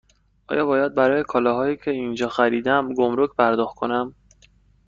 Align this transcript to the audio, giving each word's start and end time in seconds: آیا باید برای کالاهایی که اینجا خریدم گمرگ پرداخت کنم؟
آیا 0.47 0.65
باید 0.65 0.95
برای 0.95 1.23
کالاهایی 1.23 1.77
که 1.77 1.91
اینجا 1.91 2.29
خریدم 2.29 2.93
گمرگ 2.93 3.35
پرداخت 3.37 3.75
کنم؟ 3.75 4.15